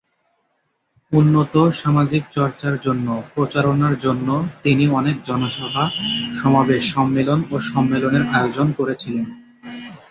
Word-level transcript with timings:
উন্নত 1.11 1.53
সামাজিক 1.81 2.23
চর্চার 2.31 2.73
জন্য 2.81 3.07
প্রচারণার 3.33 3.95
জন্য 3.99 4.27
তিনি 4.63 4.83
অনেক 4.99 5.15
জনসভা, 5.25 5.83
সমাবেশ, 6.35 6.83
সম্মেলন 6.93 7.39
ও 7.51 7.55
সম্মেলনের 7.71 8.23
আয়োজন 8.33 8.67
করেছিলেন। 8.71 9.25